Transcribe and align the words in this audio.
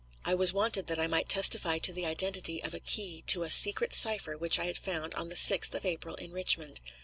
I 0.25 0.33
was 0.33 0.51
wanted 0.51 0.87
that 0.87 0.97
I 0.99 1.05
might 1.05 1.29
testify 1.29 1.77
to 1.77 1.93
the 1.93 2.07
identity 2.07 2.59
of 2.63 2.73
a 2.73 2.79
key 2.79 3.21
to 3.27 3.43
a 3.43 3.51
secret 3.51 3.93
cipher 3.93 4.35
which 4.35 4.57
I 4.57 4.65
had 4.65 4.79
found 4.79 5.13
on 5.13 5.29
the 5.29 5.35
6th 5.35 5.75
of 5.75 5.85
April 5.85 6.15
in 6.15 6.31
Richmond. 6.31 6.81